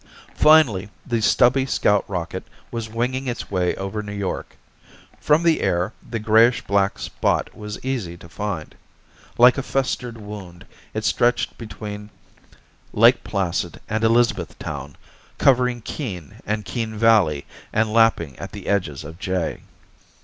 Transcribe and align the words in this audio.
Finally, 0.33 0.89
the 1.05 1.21
stubby 1.21 1.63
scout 1.63 2.03
rocket 2.09 2.43
was 2.71 2.89
winging 2.89 3.27
its 3.27 3.51
way 3.51 3.75
over 3.75 4.01
New 4.01 4.11
York. 4.15 4.55
From 5.19 5.43
the 5.43 5.61
air, 5.61 5.93
the 6.01 6.17
grayish 6.17 6.63
black 6.65 6.97
spot 6.97 7.55
was 7.55 7.77
easy 7.85 8.17
to 8.17 8.27
find. 8.27 8.73
Like 9.37 9.59
a 9.59 9.61
festered 9.61 10.17
wound, 10.17 10.65
it 10.95 11.05
stretched 11.05 11.55
between 11.55 12.09
Lake 12.93 13.23
Placid 13.23 13.79
and 13.87 14.03
Elizabethtown, 14.03 14.95
covering 15.37 15.81
Keene 15.81 16.37
and 16.47 16.65
Keene 16.65 16.95
Valley, 16.97 17.45
and 17.71 17.93
lapping 17.93 18.35
at 18.39 18.53
the 18.53 18.65
edges 18.65 19.03
of 19.03 19.19
Jay. 19.19 19.59